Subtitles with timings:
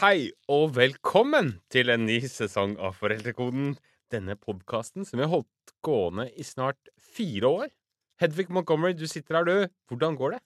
[0.00, 3.74] Hei og velkommen til en ny sesong av Foreldrekoden.
[4.08, 7.66] Denne podkasten som vi har holdt gående i snart fire år.
[8.22, 9.68] Hedvig Montgomery, du sitter her, du.
[9.92, 10.40] Hvordan går det?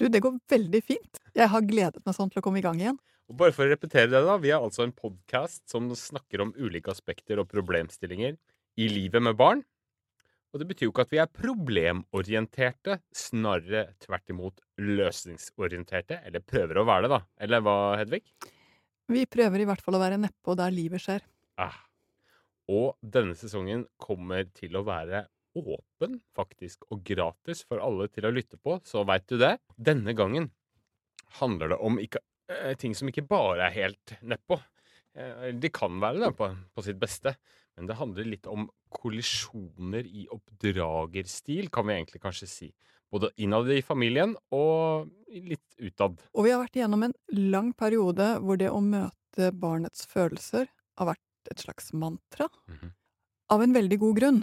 [0.00, 1.20] Du, det går veldig fint.
[1.36, 2.96] Jeg har gledet meg sånn til å komme i gang igjen.
[3.28, 4.40] Og bare for å repetere det, da.
[4.40, 8.40] Vi er altså en podkast som snakker om ulike aspekter og problemstillinger
[8.80, 9.60] i livet med barn.
[10.56, 16.22] Og det betyr jo ikke at vi er problemorienterte, snarere tvert imot løsningsorienterte.
[16.24, 17.24] Eller prøver å være det, da.
[17.44, 18.24] Eller hva, Hedvig?
[19.12, 21.24] Vi prøver i hvert fall å være nedpå der livet skjer.
[21.62, 21.78] Ah.
[22.66, 28.32] Og denne sesongen kommer til å være åpen, faktisk, og gratis for alle til å
[28.34, 29.54] lytte på, så veit du det.
[29.78, 30.50] Denne gangen
[31.38, 34.58] handler det om ikke, eh, ting som ikke bare er helt nedpå.
[35.14, 37.36] Eh, de kan være det på, på sitt beste,
[37.76, 42.68] men det handler litt om kollisjoner i oppdragerstil, kan vi egentlig kanskje si.
[43.12, 46.18] Både innad i familien og litt utad.
[46.34, 47.14] Og vi har vært igjennom en
[47.52, 50.66] lang periode hvor det å møte barnets følelser
[50.98, 52.48] har vært et slags mantra.
[52.68, 52.92] Mhm.
[53.54, 54.40] Av en veldig god grunn.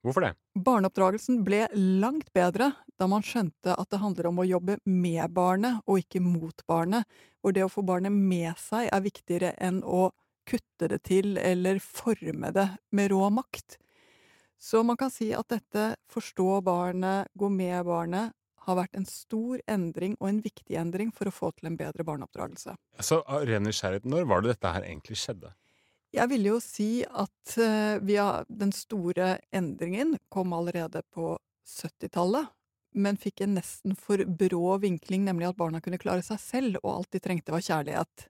[0.00, 0.30] Hvorfor det?
[0.56, 5.82] Barneoppdragelsen ble langt bedre da man skjønte at det handler om å jobbe med barnet
[5.84, 7.04] og ikke mot barnet,
[7.40, 10.08] hvor det å få barnet med seg er viktigere enn å
[10.48, 13.76] kutte det til eller forme det med rå makt.
[14.60, 18.36] Så man kan si at dette forstå barnet, gå med barnet,
[18.66, 22.04] har vært en stor endring og en viktig endring for å få til en bedre
[22.04, 22.76] barneoppdragelse.
[23.00, 25.54] Så av ren nysgjerrighet, når var det dette her egentlig skjedde?
[26.12, 31.36] Jeg ville jo si at eh, har, den store endringen kom allerede på
[31.70, 32.50] 70-tallet,
[32.98, 36.96] men fikk en nesten for brå vinkling, nemlig at barna kunne klare seg selv, og
[36.96, 38.26] alt de trengte var kjærlighet.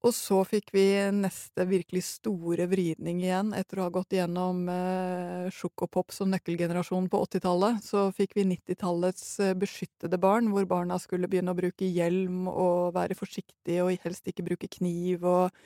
[0.00, 5.50] Og så fikk vi neste virkelig store vridning igjen, etter å ha gått gjennom eh,
[5.52, 7.82] sjokopop som nøkkelgenerasjon på 80-tallet.
[7.84, 12.94] Så fikk vi 90-tallets eh, beskyttede barn, hvor barna skulle begynne å bruke hjelm og
[12.96, 15.60] være forsiktige og helst ikke bruke kniv, og,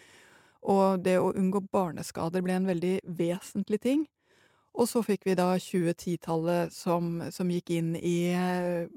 [0.66, 4.04] og det å unngå barneskader ble en veldig vesentlig ting.
[4.74, 8.90] Og så fikk vi da 2010-tallet som, som gikk inn i eh,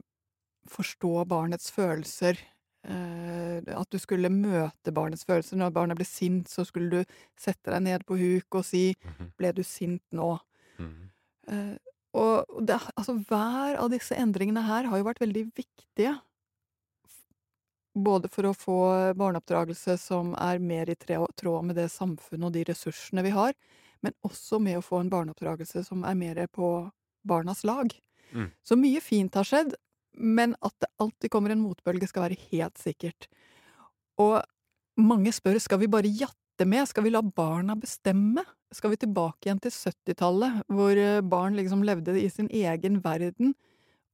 [0.73, 2.41] forstå barnets følelser.
[2.87, 5.57] Eh, at du skulle møte barnets følelser.
[5.59, 9.31] Når barnet ble sint, så skulle du sette deg ned på huk og si Mhm.
[9.37, 10.39] 'ble du sint nå'?
[10.79, 11.77] Mm -hmm.
[12.13, 16.19] og og det, altså, hver av disse endringene her har jo vært veldig viktige.
[17.97, 22.63] Både for å få barneoppdragelse som er mer i tråd med det samfunnet og de
[22.63, 23.53] ressursene vi har,
[24.03, 26.91] men også med å få en barneoppdragelse som er mer på
[27.25, 27.89] barnas lag.
[28.33, 28.51] Mm.
[28.63, 29.73] Så mye fint har skjedd,
[30.17, 33.29] men at det alltid kommer en motbølge skal være helt sikkert.
[34.21, 34.41] Og
[34.97, 38.43] mange spør skal vi bare jatte med, skal vi la barna bestemme?
[38.73, 43.53] Skal vi tilbake igjen til 70-tallet, hvor eh, barn liksom levde i sin egen verden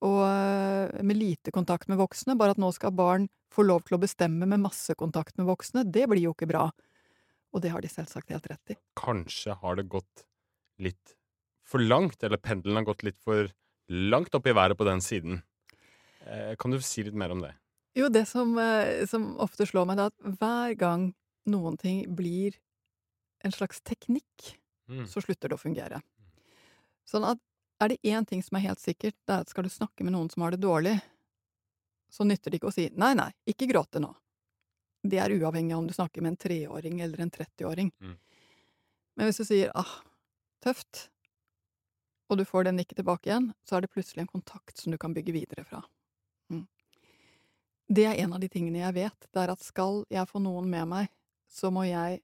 [0.03, 3.97] og eh, med lite kontakt med voksne, bare at nå skal barn få lov til
[3.97, 5.86] å bestemme med masse kontakt med voksne?
[5.88, 6.68] Det blir jo ikke bra.
[7.53, 8.78] Og det har de selvsagt helt rett i.
[9.00, 10.25] Kanskje har det gått
[10.81, 11.16] litt
[11.63, 13.50] for langt, eller pendelen har gått litt for
[13.88, 15.42] langt opp i været på den siden.
[16.26, 17.54] Eh, kan du si litt mer om det?
[17.96, 21.14] Jo, det som, eh, som ofte slår meg, er at hver gang
[21.46, 22.56] noen ting blir
[23.44, 24.58] en slags teknikk,
[24.90, 25.06] Mm.
[25.08, 26.02] så slutter det å fungere.
[27.08, 27.40] Sånn at
[27.82, 30.14] er det én ting som er helt sikkert, det er at skal du snakke med
[30.14, 31.02] noen som har det dårlig,
[32.12, 34.14] så nytter det ikke å si nei, nei, ikke gråte nå.
[35.04, 37.92] Det er uavhengig av om du snakker med en treåring eller en 30-åring.
[38.02, 38.18] Mm.
[39.18, 40.02] Men hvis du sier ah,
[40.64, 41.10] tøft,
[42.30, 44.98] og du får den nikket tilbake igjen, så er det plutselig en kontakt som du
[44.98, 45.84] kan bygge videre fra.
[47.94, 50.70] Det er en av de tingene jeg vet, det er at skal jeg få noen
[50.72, 51.09] med meg,
[51.52, 52.24] så må jeg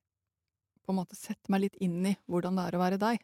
[0.81, 3.22] på en måte sette meg litt inn i hvordan det er å være deg.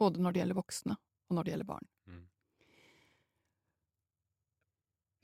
[0.00, 1.88] Både når det gjelder voksne, og når det gjelder barn.
[2.08, 2.22] Mm.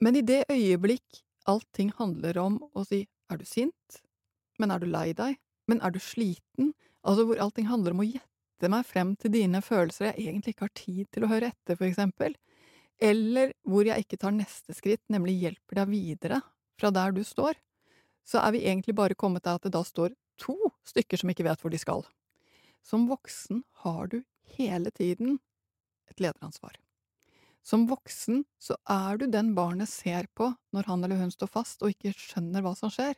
[0.04, 4.02] Men i det øyeblikk allting handler om å si er du sint,
[4.60, 5.38] men er du lei deg,
[5.70, 9.62] men er du sliten, altså hvor allting handler om å gjette meg frem til dine
[9.64, 12.36] følelser jeg egentlig ikke har tid til å høre etter, for eksempel,
[13.02, 16.40] eller hvor jeg ikke tar neste skritt, nemlig hjelper deg videre
[16.78, 17.58] fra der du står,
[18.26, 20.54] så er vi egentlig bare kommet til at det da står to
[20.86, 22.04] stykker som ikke vet hvor de skal.
[22.82, 24.22] Som voksen har du
[24.56, 25.38] hele tiden
[26.10, 26.74] et lederansvar.
[27.62, 31.82] Som voksen så er du den barnet ser på når han eller hun står fast
[31.82, 33.14] og ikke skjønner hva som skjer.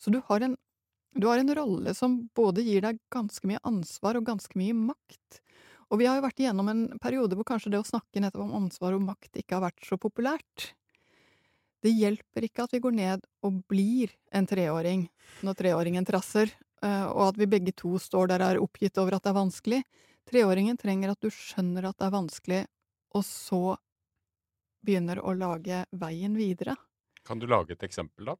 [0.00, 0.56] Så du har en,
[1.16, 5.42] du har en rolle som både gir deg ganske mye ansvar og ganske mye makt.
[5.90, 8.56] Og vi har jo vært igjennom en periode hvor kanskje det å snakke nettopp om
[8.58, 10.72] ansvar og makt ikke har vært så populært.
[11.84, 15.06] Det hjelper ikke at vi går ned og blir en treåring
[15.46, 16.50] når treåringen trasser,
[16.82, 19.38] eh, og at vi begge to står der og er oppgitt over at det er
[19.38, 19.82] vanskelig.
[20.26, 22.62] Treåringen trenger at du skjønner at det er vanskelig,
[23.14, 23.76] og så
[24.86, 26.74] begynner å lage veien videre.
[27.26, 28.36] Kan du lage et eksempel, da?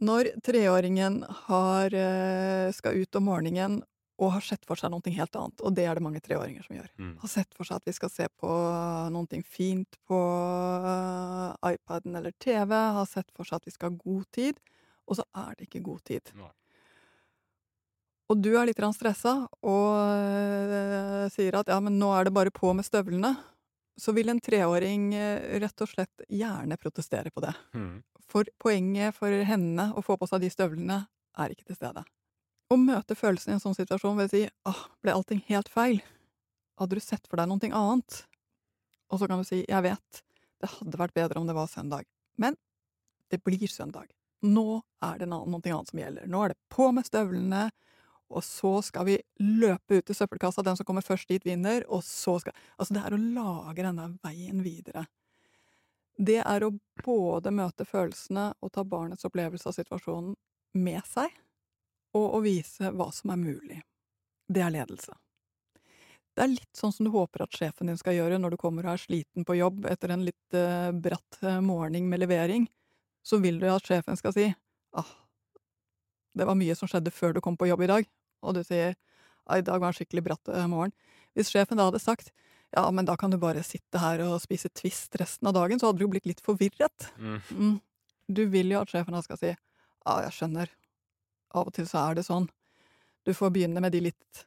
[0.00, 3.82] Når treåringen har, eh, skal ut om morgenen
[4.20, 6.76] og har sett for seg noe helt annet, og det er det mange treåringer som
[6.76, 6.88] gjør.
[7.00, 7.12] Mm.
[7.22, 8.50] Har sett for seg at vi skal se på
[9.14, 10.20] noe fint på
[10.92, 14.60] eh, iPaden eller TV, har sett for seg at vi skal ha god tid,
[15.08, 16.34] og så er det ikke god tid.
[16.36, 16.52] Nei.
[18.30, 19.32] Og du er litt stressa
[19.66, 23.34] og eh, sier at ja, men nå er det bare på med støvlene.
[24.00, 27.56] Så vil en treåring eh, rett og slett gjerne protestere på det.
[27.74, 28.04] Mm.
[28.30, 31.02] For poenget for henne å få på seg de støvlene
[31.40, 32.04] er ikke til stede.
[32.70, 34.40] Å møte følelsen i en sånn situasjon ved å si
[34.70, 35.96] åh, ble allting helt feil?
[36.78, 38.18] Hadde du sett for deg noe annet?
[39.10, 40.20] Og så kan du si jeg vet,
[40.62, 42.06] det hadde vært bedre om det var søndag.
[42.38, 42.54] Men
[43.30, 44.12] det blir søndag.
[44.46, 46.30] Nå er det noe annet som gjelder.
[46.30, 47.64] Nå er det på med støvlene,
[48.30, 52.04] og så skal vi løpe ut til søppelkassa, den som kommer først dit vinner, og
[52.06, 55.08] så skal Altså, det er å lage denne veien videre.
[56.14, 60.36] Det er å både møte følelsene og ta barnets opplevelse av situasjonen
[60.78, 61.34] med seg,
[62.16, 63.80] og å vise hva som er mulig.
[64.50, 65.14] Det er ledelse.
[66.34, 68.86] Det er litt sånn som du håper at sjefen din skal gjøre når du kommer
[68.86, 72.68] og er sliten på jobb etter en litt uh, bratt uh, morgen med levering.
[73.26, 74.46] Så vil du at sjefen skal si
[74.96, 75.10] ah,
[76.38, 78.06] det var mye som skjedde før du kom på jobb i dag,
[78.46, 78.94] og du sier
[79.50, 80.94] i dag var en skikkelig bratt uh, morgen.
[81.34, 82.32] Hvis sjefen da hadde sagt
[82.70, 85.90] ja, men da kan du bare sitte her og spise Twist resten av dagen, så
[85.90, 87.08] hadde du jo blitt litt forvirret.
[87.18, 87.40] Mm.
[87.50, 87.72] Mm.
[88.30, 90.70] Du vil jo at sjefen da skal si ja, jeg skjønner,
[91.54, 92.48] av og til så er det sånn.
[93.26, 94.44] Du får begynne med de litt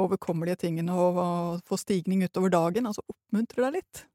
[0.00, 4.06] overkommelige tingene og, og få stigning utover dagen, altså oppmuntre deg litt.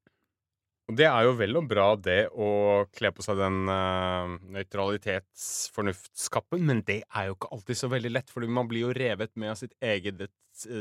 [0.86, 6.62] Og det er jo vel og bra, det å kle på seg den uh, nøytralitetsfornuftskappen,
[6.68, 9.50] men det er jo ikke alltid så veldig lett, fordi man blir jo revet med
[9.56, 10.30] av sitt eget eh,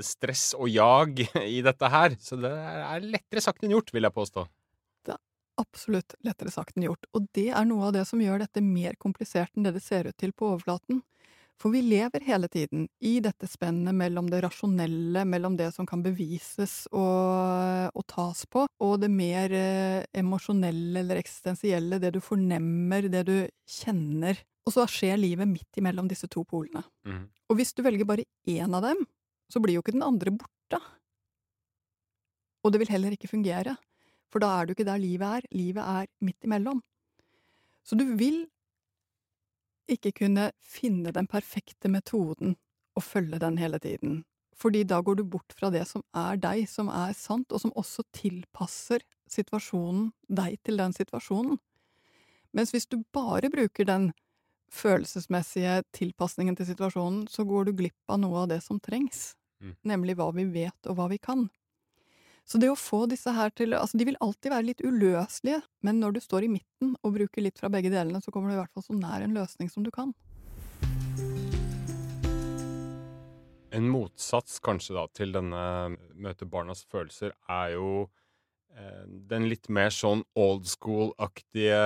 [0.05, 1.25] stress og jag
[1.57, 2.13] i dette her.
[2.21, 4.45] Så det er lettere sagt enn gjort, vil jeg påstå.
[5.09, 5.23] Det er
[5.65, 9.01] absolutt lettere sagt enn gjort, og det er noe av det som gjør dette mer
[9.01, 11.01] komplisert enn det det ser ut til på overflaten.
[11.61, 16.03] For vi lever hele tiden i dette spennet mellom det rasjonelle, mellom det som kan
[16.05, 23.09] bevises og, og tas på, og det mer eh, emosjonelle eller eksistensielle, det du fornemmer,
[23.09, 23.37] det du
[23.71, 24.43] kjenner.
[24.65, 26.83] Og så skjer livet midt imellom disse to polene.
[27.07, 27.25] Mm.
[27.53, 29.05] Og hvis du velger bare én av dem,
[29.53, 30.81] så blir jo ikke den andre borte.
[32.65, 33.77] Og det vil heller ikke fungere,
[34.33, 35.49] for da er du ikke der livet er.
[35.55, 36.81] Livet er midt imellom.
[37.85, 38.47] Så du vil
[39.91, 42.57] ikke kunne finne den perfekte metoden
[42.95, 44.23] og følge den hele tiden.
[44.55, 47.75] Fordi da går du bort fra det som er deg, som er sant, og som
[47.75, 51.59] også tilpasser situasjonen deg til den situasjonen.
[52.55, 54.13] Mens hvis du bare bruker den
[54.75, 59.33] følelsesmessige tilpasningen til situasjonen, så går du glipp av noe av det som trengs,
[59.63, 59.75] mm.
[59.91, 61.49] nemlig hva vi vet og hva vi kan.
[62.45, 66.01] Så det å få disse her til Altså, de vil alltid være litt uløselige, men
[66.03, 68.61] når du står i midten og bruker litt fra begge delene, så kommer du i
[68.61, 70.13] hvert fall så nær en løsning som du kan.
[73.75, 75.65] En motsats kanskje da til denne
[76.15, 77.89] møte barnas følelser er jo
[78.77, 79.03] eh,
[79.33, 81.81] den litt mer sånn old school-aktige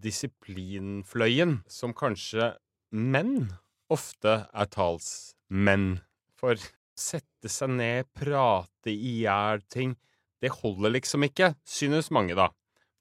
[0.00, 2.54] disiplinfløyen, som kanskje
[2.90, 3.52] menn
[3.92, 6.00] ofte er talsmenn
[6.40, 6.56] for
[7.00, 9.96] sette seg ned, prate i hjel ting.
[10.40, 12.48] Det holder liksom ikke, synes mange, da.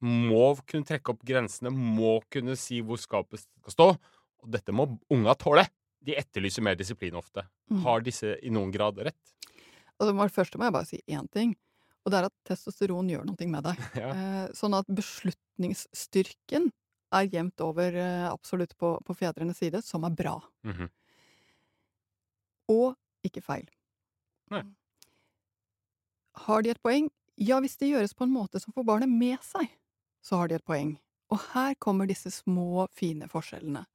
[0.03, 3.89] Må kunne trekke opp grensene, må kunne si hvor skapet skal stå.
[4.39, 5.65] Og dette må unga tåle.
[5.99, 7.43] De etterlyser mer disiplin ofte.
[7.71, 7.81] Mm.
[7.83, 9.33] Har disse i noen grad rett?
[9.99, 11.57] Altså, for det første må jeg bare si én ting,
[12.05, 13.81] og det er at testosteron gjør noe med deg.
[13.99, 14.11] Ja.
[14.13, 16.69] Eh, sånn at beslutningsstyrken
[17.19, 20.37] er jevnt over eh, absolutt på, på fedrenes side, som er bra.
[20.67, 20.87] Mhm.
[22.69, 22.93] Og
[23.25, 23.67] ikke feil.
[24.53, 24.63] Nei.
[26.45, 27.09] Har de et poeng?
[27.39, 29.69] Ja, hvis det gjøres på en måte som får barnet med seg,
[30.25, 30.95] så har de et poeng.
[31.29, 33.85] Og her kommer disse små, fine forskjellene.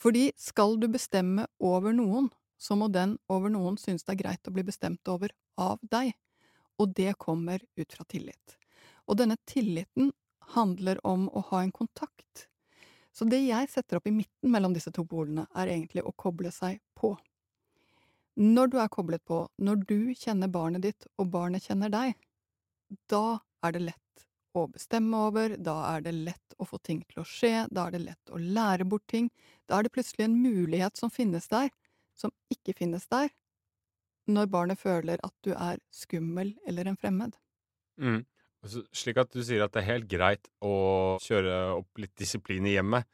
[0.00, 4.48] Fordi skal du bestemme over noen, så må den over noen synes det er greit
[4.48, 6.12] å bli bestemt over av deg.
[6.78, 8.56] Og det kommer ut fra tillit.
[9.06, 10.12] Og denne tilliten
[10.54, 12.48] handler om å ha en kontakt.
[13.14, 16.50] Så det jeg setter opp i midten mellom disse to polene, er egentlig å koble
[16.52, 17.14] seg på.
[18.40, 22.16] Når du er koblet på, når du kjenner barnet ditt og barnet kjenner deg,
[23.10, 24.24] da er det lett
[24.54, 27.94] å bestemme over, da er det lett å få ting til å skje, da er
[27.94, 29.30] det lett å lære bort ting,
[29.66, 31.70] da er det plutselig en mulighet som finnes der,
[32.14, 33.30] som ikke finnes der,
[34.30, 37.34] når barnet føler at du er skummel eller en fremmed.
[38.00, 38.22] Mm.
[38.64, 40.74] Altså, slik at du sier at det er helt greit å
[41.22, 43.04] kjøre opp litt disiplin i hjemmet,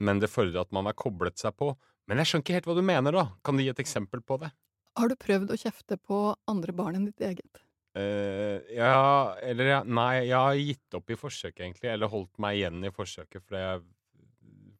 [0.00, 1.74] men det fordrer at man har koblet seg på.
[2.08, 3.24] Men jeg skjønner ikke helt hva du mener, da.
[3.44, 4.50] Kan du gi et eksempel på det?
[4.98, 6.16] Har du prøvd å kjefte på
[6.50, 7.54] andre barn enn ditt eget?
[7.98, 11.90] Uh, ja, eller ja, Nei, jeg har gitt opp i forsøket, egentlig.
[11.92, 13.62] Eller holdt meg igjen i forsøket for, det,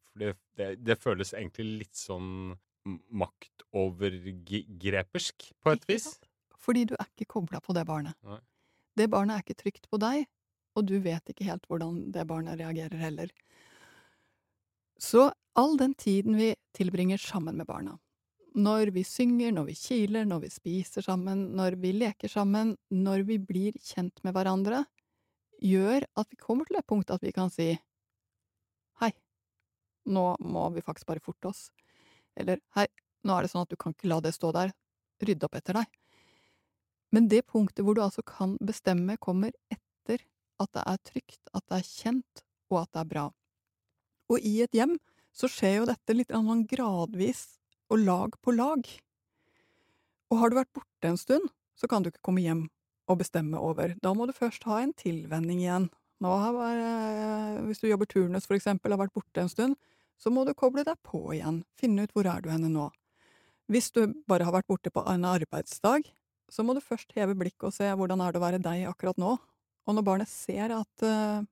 [0.09, 2.31] For det, det, det føles egentlig litt sånn
[3.21, 6.05] maktovergrepersk, på et vis.
[6.59, 8.15] Fordi du er ikke kobla på det barnet.
[8.25, 8.41] Nei.
[8.97, 10.17] Det barnet er ikke trygt på deg,
[10.75, 13.29] og du vet ikke helt hvordan det barnet reagerer heller.
[14.99, 17.97] Så all den tiden vi tilbringer sammen med barna,
[18.55, 23.23] når vi synger, når vi kiler, når vi spiser sammen, når vi leker sammen, når
[23.29, 24.83] vi blir kjent med hverandre,
[25.63, 27.69] gjør at vi kommer til et punkt at vi kan si
[28.99, 29.11] hei,
[30.11, 31.69] nå må vi faktisk bare forte oss.
[32.35, 32.87] Eller hei,
[33.23, 34.75] nå er det sånn at du kan ikke la det stå der,
[35.23, 35.99] rydde opp etter deg.
[37.15, 40.23] Men det punktet hvor du altså kan bestemme, kommer etter
[40.59, 43.29] at det er trygt, at det er kjent, og at det er bra.
[44.29, 44.97] Og i et hjem
[45.35, 47.45] så skjer jo dette litt sånn gradvis
[47.89, 48.83] og lag på lag.
[50.29, 52.67] Og har du vært borte en stund, så kan du ikke komme hjem
[53.09, 53.95] og bestemme over.
[54.03, 55.89] Da må du først ha en tilvenning igjen.
[56.21, 59.77] Nå har vært, hvis du jobber turnus for eksempel, har vært borte en stund,
[60.19, 62.89] så må du koble deg på igjen, finne ut hvor er du henne nå.
[63.71, 66.09] Hvis du bare har vært borte på en arbeidsdag,
[66.49, 69.19] så må du først heve blikket og se hvordan er det å være deg akkurat
[69.21, 69.35] nå.
[69.87, 71.45] Og når barnet ser at uh,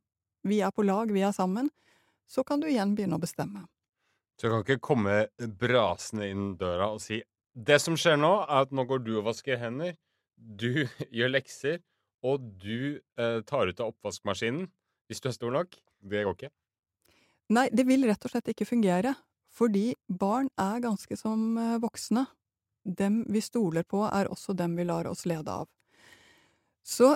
[0.45, 1.69] vi er på lag, vi er sammen,
[2.27, 3.65] så kan du igjen begynne å bestemme.
[4.37, 5.15] Så jeg kan ikke komme
[5.59, 7.23] brasende inn døra og si
[7.57, 9.95] Det som skjer nå, er at nå går du og vasker hender,
[10.37, 10.85] du
[11.17, 11.79] gjør lekser,
[12.21, 14.67] og du eh, tar ut av oppvaskmaskinen
[15.07, 15.73] hvis du er stor nok.
[15.97, 16.51] Det går ikke.
[17.55, 19.15] Nei, det vil rett og slett ikke fungere,
[19.49, 22.27] fordi barn er ganske som eh, voksne.
[22.87, 25.67] Dem vi stoler på, er også dem vi lar oss lede av.
[26.87, 27.15] Så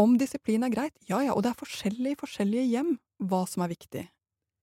[0.00, 2.94] om disiplin er greit, ja ja, og det er forskjellig i forskjellige hjem
[3.28, 4.06] hva som er viktig.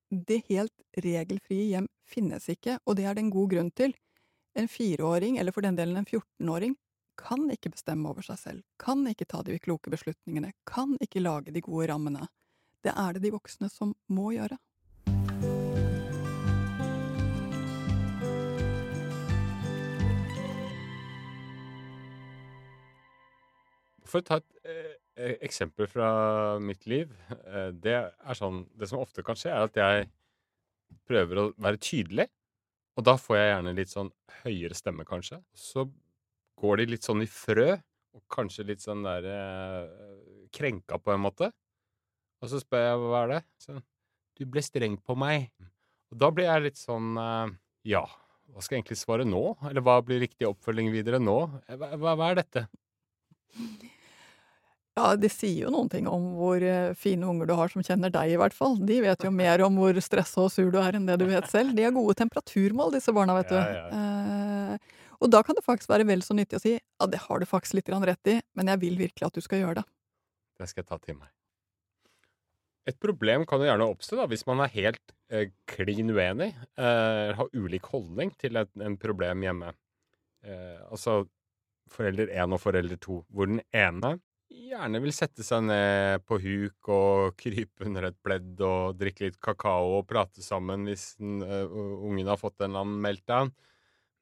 [0.10, 3.92] Det helt regelfrie hjem finnes ikke, og det er det en god grunn til.
[4.58, 6.74] En fireåring, eller for den delen en 14-åring,
[7.20, 11.54] kan ikke bestemme over seg selv, kan ikke ta de kloke beslutningene, kan ikke lage
[11.54, 12.26] de gode rammene.
[12.82, 14.58] Det er det de voksne som må gjøre.
[24.10, 26.10] For å ta et eh, eksempel fra
[26.64, 27.12] mitt liv.
[27.30, 30.10] Eh, det er sånn Det som ofte kan skje, er at jeg
[31.10, 32.28] prøver å være tydelig.
[32.98, 34.12] Og da får jeg gjerne litt sånn
[34.44, 35.40] høyere stemme, kanskje.
[35.56, 35.86] Så
[36.60, 37.78] går de litt sånn i frø,
[38.16, 40.16] og kanskje litt sånn der eh,
[40.56, 41.52] krenka på en måte.
[42.40, 43.44] Og så spør jeg hva er det?
[43.64, 43.80] Så,
[44.40, 45.50] Du ble streng på meg.
[46.10, 47.56] Og da blir jeg litt sånn eh,
[47.92, 48.06] Ja,
[48.50, 49.44] hva skal jeg egentlig svare nå?
[49.70, 51.40] Eller hva blir riktig oppfølging videre nå?
[51.70, 52.66] Hva, hva, hva er dette?
[55.00, 58.12] Ja, det sier jo noen ting om hvor eh, fine unger du har som kjenner
[58.12, 58.76] deg, i hvert fall.
[58.84, 61.48] De vet jo mer om hvor stressa og sur du er enn det du vet
[61.52, 61.72] selv.
[61.78, 63.60] De har gode temperaturmål, disse barna, vet du.
[63.60, 63.90] Ja,
[64.70, 67.42] Eh, og da kan det faktisk være vel så nyttig å si ja, det har
[67.42, 69.86] du faktisk litt rett i, men jeg vil virkelig at du skal gjøre det.
[70.60, 71.32] Det skal jeg ta til meg.
[72.88, 77.36] Et problem kan jo gjerne oppstå da, hvis man er helt eh, klin uenig, eh,
[77.36, 79.74] har ulik holdning til et en problem hjemme.
[80.48, 81.26] Eh, altså
[81.92, 84.16] forelder én og forelder to, hvor den ene
[84.50, 89.40] gjerne vil sette seg ned på huk og krype under et pledd og drikke litt
[89.44, 93.54] kakao og prate sammen hvis den, uh, ungen har fått en eller annen meltdown,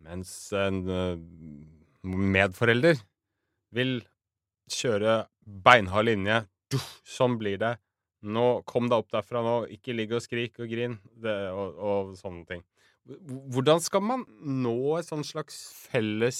[0.05, 1.17] mens en uh,
[2.07, 2.99] medforelder
[3.75, 3.99] vil
[4.71, 6.41] kjøre beinhard linje.
[7.17, 7.75] Sånn blir det.
[8.27, 9.57] Nå, Kom deg opp derfra nå.
[9.71, 10.97] Ikke ligg og skrik og grin.
[11.15, 12.63] Det, og, og sånne ting.
[13.53, 16.39] Hvordan skal man nå et sånn slags felles,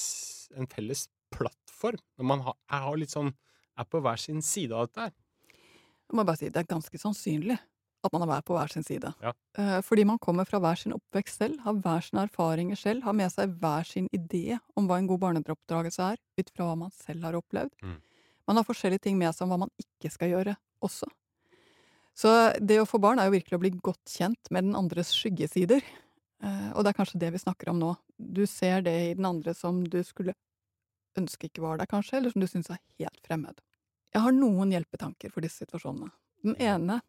[0.52, 3.32] en felles plattform, når man har, har litt sånn,
[3.78, 5.16] er på hver sin side av dette her?
[6.08, 7.58] Jeg må bare si det er ganske sannsynlig
[8.06, 9.10] at man har vært på hver sin side.
[9.22, 9.32] Ja.
[9.58, 13.16] Eh, fordi man kommer fra hver sin oppvekst selv, har hver sine erfaringer selv, har
[13.16, 16.94] med seg hver sin idé om hva en god barneoppdragelse er, ut fra hva man
[16.94, 17.74] selv har opplevd.
[17.82, 17.96] Mm.
[18.48, 20.54] Man har forskjellige ting med seg om hva man ikke skal gjøre
[20.84, 21.10] også.
[22.18, 25.12] Så det å få barn er jo virkelig å bli godt kjent med den andres
[25.14, 25.82] skyggesider.
[26.42, 27.92] Eh, og det er kanskje det vi snakker om nå.
[28.18, 30.34] Du ser det i den andre som du skulle
[31.18, 33.58] ønske ikke var der, kanskje, eller som du syns er helt fremmed.
[34.14, 36.10] Jeg har noen hjelpetanker for disse situasjonene.
[36.46, 37.00] Den ene,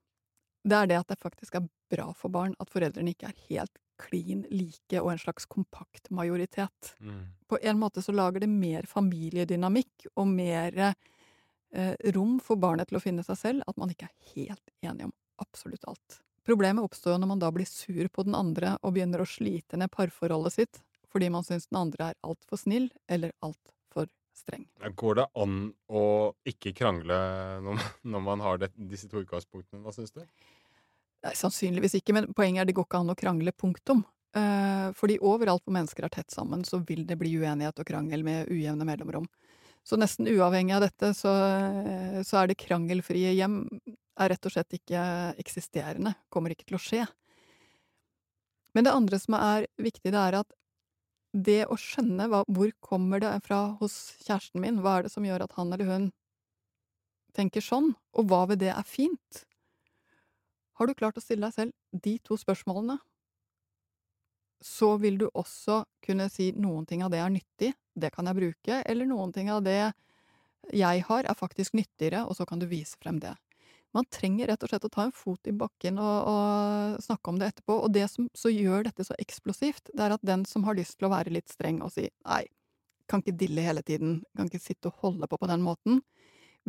[0.68, 3.80] det er det at det faktisk er bra for barn at foreldrene ikke er helt
[4.00, 6.94] klin like og en slags kompakt majoritet.
[7.48, 13.00] På en måte så lager det mer familiedynamikk og mer eh, rom for barnet til
[13.00, 16.22] å finne seg selv, at man ikke er helt enige om absolutt alt.
[16.48, 19.78] Problemet oppstår jo når man da blir sur på den andre og begynner å slite
[19.78, 20.80] ned parforholdet sitt
[21.10, 24.10] fordi man syns den andre er altfor snill eller altfor
[24.40, 24.64] streng.
[25.00, 26.04] Går det an å
[26.48, 27.18] ikke krangle
[27.66, 29.84] når når man har det, disse to utgangspunktene?
[29.86, 30.24] Hva syns du?
[31.26, 34.06] Nei, sannsynligvis ikke, men poenget er det går ikke an å krangle, punktum.
[34.38, 38.24] Eh, fordi overalt hvor mennesker er tett sammen, så vil det bli uenighet og krangel
[38.24, 39.28] med ujevne mellomrom.
[39.84, 41.32] Så nesten uavhengig av dette, så,
[42.28, 43.64] så er det krangelfrie hjem
[44.20, 45.02] er rett og slett ikke
[45.40, 46.14] eksisterende.
[46.32, 47.06] Kommer ikke til å skje.
[48.76, 50.54] Men det andre som er viktig, det er at
[51.34, 55.26] det å skjønne hva, hvor kommer det fra hos kjæresten min, hva er det som
[55.26, 56.08] gjør at han eller hun
[57.38, 59.44] tenker sånn, og hva ved det er fint?
[60.80, 62.98] Har du klart å stille deg selv de to spørsmålene,
[64.60, 68.40] så vil du også kunne si noen ting av det er nyttig, det kan jeg
[68.40, 69.92] bruke, eller noen ting av det
[70.76, 73.36] jeg har, er faktisk nyttigere, og så kan du vise frem det.
[73.98, 77.40] Man trenger rett og slett å ta en fot i bakken og, og snakke om
[77.42, 80.68] det etterpå, og det som så gjør dette så eksplosivt, det er at den som
[80.68, 82.44] har lyst til å være litt streng og si nei,
[83.10, 86.04] kan ikke dille hele tiden, kan ikke sitte og holde på på den måten,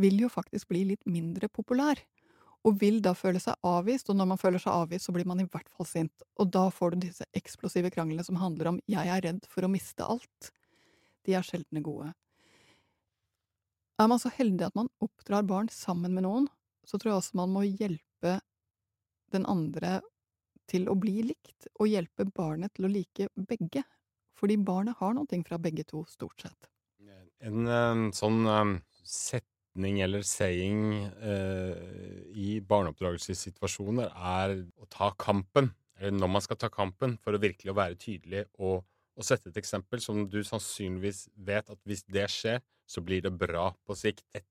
[0.01, 2.01] vil jo faktisk bli litt mindre populær
[2.65, 5.41] og vil da føle seg avvist, og når man føler seg avvist, så blir man
[5.41, 9.09] i hvert fall sint, og da får du disse eksplosive kranglene som handler om 'jeg
[9.09, 10.51] er redd for å miste alt'.
[11.25, 12.13] De er sjeldne gode.
[13.99, 16.49] Er man så heldig at man oppdrar barn sammen med noen,
[16.91, 18.41] så tror jeg også man må hjelpe
[19.31, 20.01] den andre
[20.71, 23.83] til å bli likt, og hjelpe barnet til å like begge.
[24.39, 26.71] Fordi barnet har noe fra begge to, stort sett.
[27.41, 28.75] En, en sånn um,
[29.07, 31.75] setning eller saying uh,
[32.37, 35.73] i barneoppdragelsessituasjoner er å ta kampen.
[35.99, 38.85] Eller når man skal ta kampen, for å virkelig være tydelig og,
[39.17, 43.35] og sette et eksempel som du sannsynligvis vet at hvis det skjer, så blir det
[43.39, 44.25] bra på sikt.
[44.35, 44.47] Et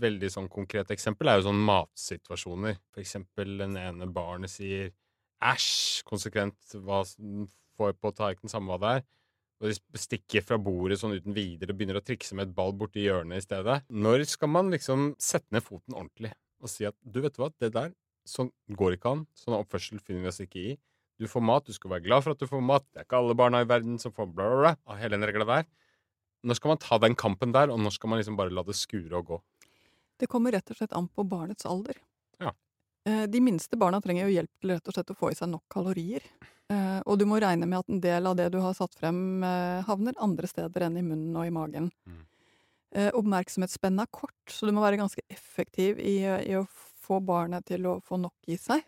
[0.00, 2.78] veldig sånn konkret eksempel er jo sånn matsituasjoner.
[2.92, 4.92] For eksempel den ene barnet sier
[5.40, 9.08] æsj konsekvent hva får på tallerkenen, samme hva det er.
[9.60, 12.72] Og de stikker fra bordet sånn uten videre og begynner å trikse med et ball
[12.76, 13.80] borti hjørnet i stedet.
[13.92, 17.72] Når skal man liksom sette ned foten ordentlig og si at du vet hva, det
[17.72, 17.92] der
[18.28, 19.26] sånn går ikke an.
[19.36, 20.72] Sånn oppførsel finner vi oss ikke i.
[21.20, 22.84] Du får mat, du skal være glad for at du får mat.
[22.92, 24.98] Det er ikke alle barna i verden som får bla, bla, bla.
[25.00, 25.66] Hele den regla der.
[26.48, 28.76] Når skal man ta den kampen der, og når skal man liksom bare la det
[28.78, 29.40] skure og gå?
[30.20, 31.96] Det kommer rett og slett an på barnets alder.
[32.38, 32.52] Ja.
[33.08, 35.48] Eh, de minste barna trenger jo hjelp til rett og slett å få i seg
[35.48, 36.26] nok kalorier.
[36.70, 39.42] Eh, og du må regne med at en del av det du har satt frem,
[39.42, 41.90] eh, havner andre steder enn i munnen og i magen.
[42.06, 42.26] Mm.
[42.90, 47.86] Oppmerksomhetsspennet er kort, så du må være ganske effektiv i, i å få barnet til
[47.86, 48.82] å få nok i seg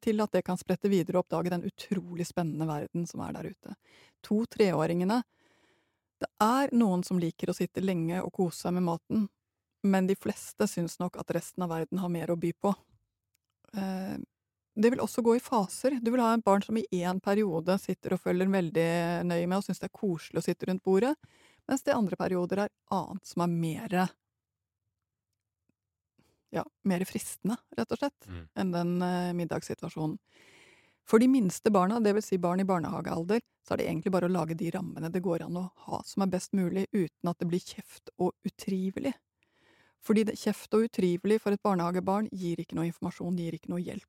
[0.00, 3.50] til at det kan sprette videre og oppdage den utrolig spennende verden som er der
[3.52, 3.74] ute.
[4.24, 5.20] To-treåringene
[6.18, 9.28] det er noen som liker å sitte lenge og kose seg med maten,
[9.90, 12.74] men de fleste syns nok at resten av verden har mer å by på.
[13.76, 14.16] Eh,
[14.78, 15.98] det vil også gå i faser.
[16.02, 18.88] Du vil ha et barn som i én periode sitter og følger veldig
[19.26, 21.16] nøye med og syns det er koselig å sitte rundt bordet,
[21.68, 23.96] mens det i andre perioder er annet som er mer
[26.50, 28.44] ja, mer fristende, rett og slett, mm.
[28.60, 30.16] enn den uh, middagssituasjonen.
[31.08, 34.28] For de minste barna, det vil Si barn i barnehagealder, så er det egentlig bare
[34.28, 37.38] å lage de rammene det går an å ha som er best mulig, uten at
[37.40, 39.14] det blir kjeft og utrivelig.
[40.04, 43.82] Fordi det, kjeft og utrivelig for et barnehagebarn gir ikke noe informasjon, gir ikke noe
[43.82, 44.06] hjelp.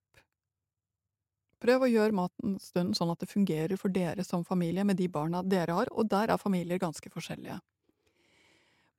[1.59, 5.09] Prøv å gjøre maten stund sånn at det fungerer for dere som familie med de
[5.11, 7.59] barna dere har, og der er familier ganske forskjellige.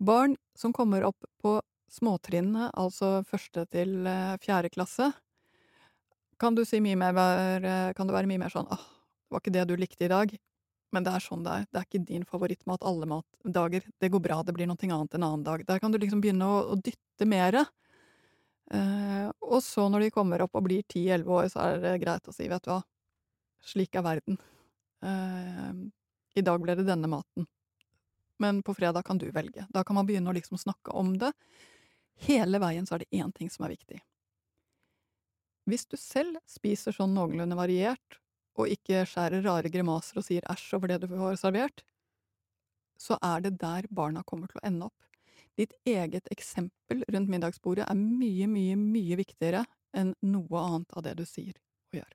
[0.00, 1.56] Barn som kommer opp på
[1.90, 5.10] småtrinnene, altså første til eh, fjerde klasse,
[6.40, 9.52] kan du si mer eh, Kan det være mye mer sånn åh, det var ikke
[9.52, 10.32] det du likte i dag,
[10.94, 11.66] men det er sånn det er.
[11.70, 13.84] Det er ikke din favorittmat alle matdager.
[14.00, 15.64] Det går bra, det blir noe annet en annen dag.
[15.68, 17.64] Der kan du liksom begynne å, å dytte mere.
[18.70, 22.28] Eh, og så når de kommer opp og blir ti-elleve år, så er det greit
[22.30, 22.80] å si, vet du hva,
[23.72, 24.38] slik er verden.
[25.06, 25.72] Eh,
[26.38, 27.48] I dag ble det denne maten.
[28.40, 29.66] Men på fredag kan du velge.
[29.74, 31.32] Da kan man begynne å liksom snakke om det.
[32.26, 34.00] Hele veien så er det én ting som er viktig.
[35.68, 38.18] Hvis du selv spiser sånn noenlunde variert,
[38.58, 41.84] og ikke skjærer rare grimaser og sier æsj over det du får servert,
[43.00, 44.96] så er det der barna kommer til å ende opp.
[45.58, 49.64] Ditt eget eksempel rundt middagsbordet er mye, mye, mye viktigere
[49.96, 52.12] enn noe annet av det du sier og gjør.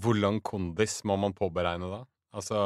[0.00, 2.02] Hvor lang kondis må man påberegne da?
[2.34, 2.58] Altså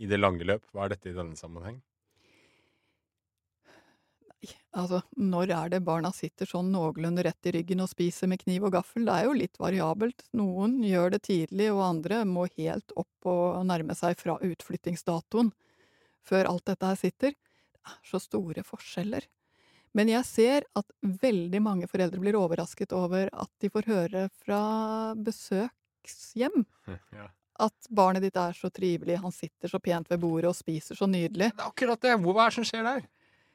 [0.00, 1.80] i det lange løp, hva er dette i denne sammenheng?
[4.70, 8.68] Altså, når er det barna sitter sånn noenlunde rett i ryggen og spiser med kniv
[8.68, 9.04] og gaffel?
[9.08, 10.24] Det er jo litt variabelt.
[10.38, 15.52] Noen gjør det tidlig, og andre må helt opp og nærme seg fra utflyttingsdatoen
[16.26, 17.36] før alt dette her sitter.
[17.36, 19.26] Det er så store forskjeller.
[19.96, 24.62] Men jeg ser at veldig mange foreldre blir overrasket over at de får høre fra
[25.18, 26.62] besøkshjem
[27.18, 27.26] ja.
[27.66, 31.10] at barnet ditt er så trivelig, han sitter så pent ved bordet og spiser så
[31.10, 31.50] nydelig.
[31.50, 32.14] Det er akkurat det!
[32.22, 33.08] Hva er det som skjer der?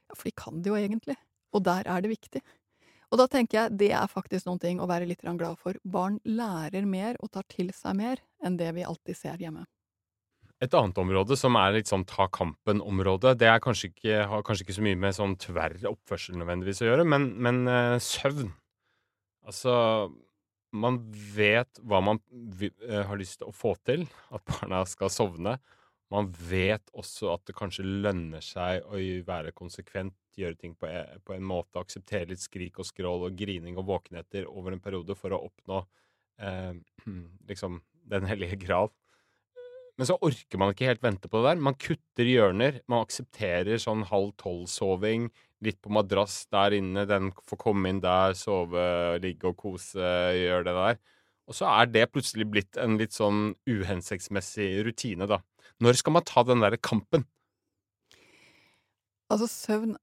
[0.10, 1.18] Ja, for de kan det jo egentlig.
[1.56, 2.42] Og der er det viktig.
[3.14, 5.78] Og da tenker jeg det er faktisk noen ting å være litt glad for.
[5.84, 9.66] Barn lærer mer og tar til seg mer enn det vi alltid ser hjemme.
[10.64, 14.78] Et annet område som er litt sånn ta kampen-område, det kanskje ikke, har kanskje ikke
[14.78, 18.54] så mye med sånn tverr oppførsel nødvendigvis å gjøre, men, men uh, søvn.
[19.46, 19.74] Altså
[20.76, 21.00] man
[21.36, 22.20] vet hva man
[22.60, 25.58] eh, har lyst til å få til, at barna skal sovne.
[26.14, 31.18] Man vet også at det kanskje lønner seg å være konsekvent, gjøre ting på, e-
[31.34, 35.34] en måte, akseptere litt skrik og skrål og grining og våkenheter over en periode for
[35.34, 35.82] å oppnå
[36.44, 36.76] eh,
[37.50, 37.80] liksom
[38.12, 38.92] den hellige grav.
[39.96, 41.62] Men så orker man ikke helt vente på det der.
[41.64, 42.82] Man kutter hjørner.
[42.92, 45.30] Man aksepterer sånn halv tolv-soving,
[45.64, 48.84] litt på madrass der inne, den får komme inn der, sove,
[49.24, 50.04] ligge og kose,
[50.36, 51.00] gjøre det der.
[51.46, 55.40] Og så er det plutselig blitt en litt sånn uhensiktsmessig rutine, da.
[55.84, 57.26] Når skal man ta den derre kampen?
[59.32, 59.96] Altså, søvn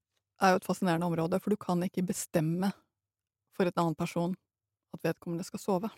[0.43, 2.73] er jo et fascinerende område, for du kan ikke bestemme
[3.55, 4.33] for en annen person
[4.93, 5.91] at vedkommende skal sove.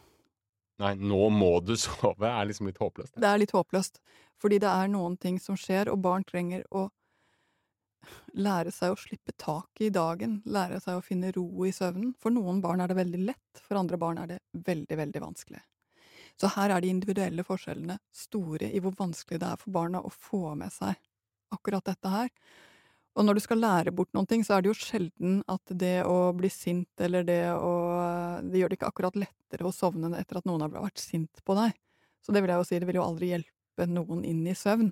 [0.84, 3.16] Nei, nå må du sove, er liksom litt håpløst.
[3.16, 4.02] Det er litt håpløst,
[4.42, 6.88] fordi det er noen ting som skjer, og barn trenger å
[8.38, 12.14] lære seg å slippe taket i dagen, lære seg å finne ro i søvnen.
[12.22, 15.64] For noen barn er det veldig lett, for andre barn er det veldig, veldig vanskelig.
[16.42, 20.12] Så her er de individuelle forskjellene store i hvor vanskelig det er for barna å
[20.12, 20.98] få med seg
[21.56, 22.32] akkurat dette her.
[23.16, 26.02] Og når du skal lære bort noen ting, så er det jo sjelden at det
[26.04, 27.72] å bli sint eller det å
[28.44, 31.56] Det gjør det ikke akkurat lettere å sovne etter at noen har vært sint på
[31.56, 31.72] deg.
[32.20, 34.92] Så det vil jeg jo si, det vil jo aldri hjelpe noen inn i søvn.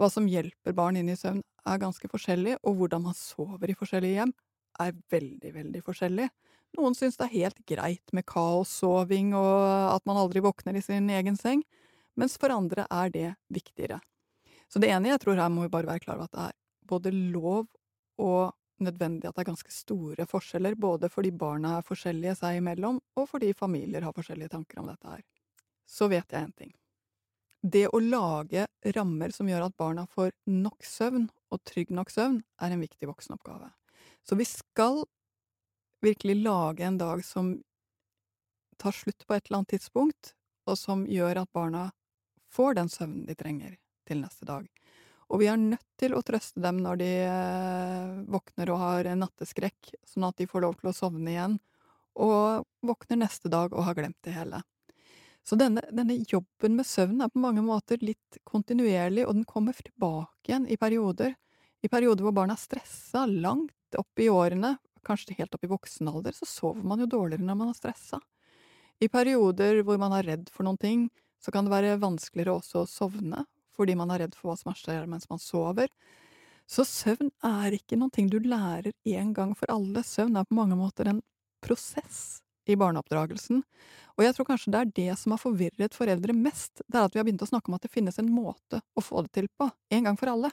[0.00, 3.76] Hva som hjelper barn inn i søvn, er ganske forskjellig, og hvordan man sover i
[3.76, 4.32] forskjellige hjem,
[4.80, 6.28] er veldig, veldig forskjellig.
[6.78, 11.10] Noen syns det er helt greit med kaossoving og at man aldri våkner i sin
[11.10, 11.64] egen seng,
[12.18, 13.98] mens for andre er det viktigere.
[14.70, 16.58] Så det ene jeg tror her må vi bare være klar over at det er
[16.90, 17.66] både lov
[18.22, 23.00] og nødvendig at det er ganske store forskjeller, både fordi barna er forskjellige seg imellom,
[23.18, 25.24] og fordi familier har forskjellige tanker om dette her.
[25.84, 26.72] Så vet jeg en ting.
[27.60, 28.64] Det å lage
[28.96, 33.08] rammer som gjør at barna får nok søvn, og trygg nok søvn, er en viktig
[33.10, 33.68] voksenoppgave.
[34.24, 35.02] Så vi skal
[36.04, 37.54] virkelig lage en dag som
[38.80, 40.34] tar slutt på et eller annet tidspunkt,
[40.66, 41.90] og som gjør at barna
[42.50, 43.76] får den søvnen de trenger
[44.08, 44.66] til neste dag.
[45.30, 49.92] Og vi er nødt til å trøste dem når de eh, våkner og har natteskrekk,
[50.06, 51.60] sånn at de får lov til å sovne igjen,
[52.18, 54.64] og våkner neste dag og har glemt det hele.
[55.46, 59.76] Så denne, denne jobben med søvn er på mange måter litt kontinuerlig, og den kommer
[59.76, 61.36] tilbake igjen i perioder.
[61.80, 64.74] I perioder hvor barn er stressa, langt opp i årene,
[65.06, 68.20] kanskje helt opp i voksen alder, så sover man jo dårligere når man er stressa.
[69.00, 71.08] I perioder hvor man er redd for noen ting,
[71.40, 74.76] så kan det være vanskeligere også å sovne, fordi man er redd for hva som
[74.76, 75.88] skjer mens man sover.
[76.70, 80.04] Så søvn er ikke noen ting du lærer én gang for alle.
[80.06, 81.22] Søvn er på mange måter en
[81.64, 83.62] prosess i barneoppdragelsen.
[84.18, 87.16] Og jeg tror kanskje det er det som har forvirret foreldre mest, det er at
[87.16, 89.48] vi har begynt å snakke om at det finnes en måte å få det til
[89.58, 90.52] på, en gang for alle.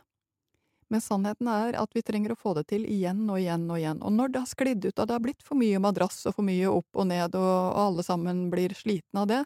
[0.88, 4.00] Men sannheten er at vi trenger å få det til igjen og igjen og igjen,
[4.00, 6.48] og når det har sklidd ut, og det har blitt for mye madrass og for
[6.48, 9.42] mye opp og ned, og, alle sammen blir slitne av det,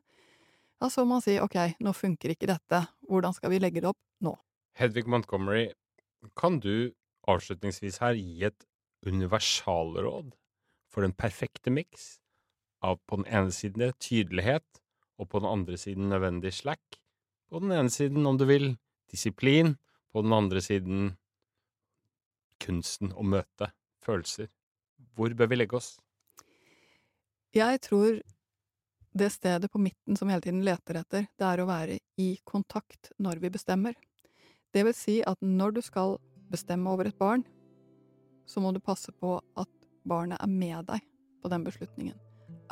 [0.82, 3.90] ja, så må man si ok, nå funker ikke dette, hvordan skal vi legge det
[3.90, 4.36] opp nå?
[4.78, 5.72] Hedvig Montgomery,
[6.38, 6.94] kan du
[7.30, 8.66] avslutningsvis her gi et
[9.06, 10.34] universalråd
[10.92, 12.20] for den perfekte miks
[12.86, 14.66] av på den ene siden tydelighet,
[15.22, 17.02] og på den andre siden nødvendig slack?
[17.50, 18.76] På den ene siden, om du vil,
[19.12, 19.76] disiplin,
[20.12, 21.12] på den andre siden
[22.62, 23.72] kunsten å møte
[24.06, 24.50] følelser.
[25.18, 25.96] Hvor bør vi legge oss?
[27.56, 28.22] Jeg tror
[29.12, 32.30] det stedet på midten som vi hele tiden leter etter, det er å være i
[32.48, 33.98] kontakt når vi bestemmer.
[34.72, 36.16] Det vil si at når du skal
[36.52, 37.44] bestemme over et barn,
[38.48, 39.72] så må du passe på at
[40.08, 41.04] barnet er med deg
[41.44, 42.16] på den beslutningen.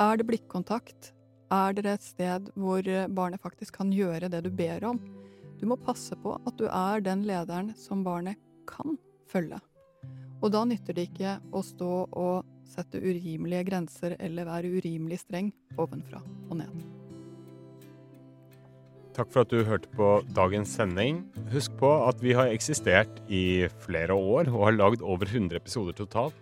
[0.00, 1.12] Er det blikkontakt?
[1.52, 5.00] Er det et sted hvor barnet faktisk kan gjøre det du ber om?
[5.60, 8.96] Du må passe på at du er den lederen som barnet kan
[9.28, 9.60] følge.
[10.40, 15.50] Og da nytter det ikke å stå og sette urimelige grenser eller være urimelig streng
[15.80, 16.80] ovenfra og ned.
[19.16, 21.24] Takk for at du hørte på dagens sending.
[21.52, 25.96] Husk på at vi har eksistert i flere år og har lagd over 100 episoder
[25.98, 26.36] totalt.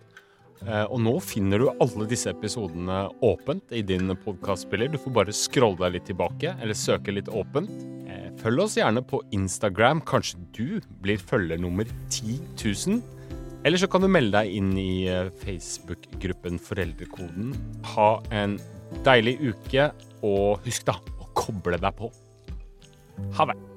[0.67, 4.91] Eh, og nå finner du alle disse episodene åpent i din podkastspiller.
[4.91, 7.71] Du får bare scrolle deg litt tilbake, eller søke litt åpent.
[8.11, 10.03] Eh, følg oss gjerne på Instagram.
[10.07, 10.67] Kanskje du
[11.01, 13.01] blir følger nummer 10 000.
[13.63, 17.51] Eller så kan du melde deg inn i eh, Facebook-gruppen Foreldrekoden.
[17.95, 18.55] Ha en
[19.03, 19.89] deilig uke,
[20.23, 22.11] og husk da å koble deg på.
[23.35, 23.68] Ha det!